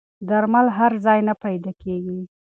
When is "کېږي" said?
1.81-2.21